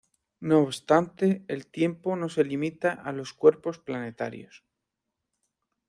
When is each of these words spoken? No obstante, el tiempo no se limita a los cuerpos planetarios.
No 0.39 0.61
obstante, 0.63 1.45
el 1.47 1.67
tiempo 1.67 2.15
no 2.15 2.27
se 2.27 2.43
limita 2.43 2.91
a 2.93 3.11
los 3.11 3.33
cuerpos 3.33 3.77
planetarios. 3.77 4.65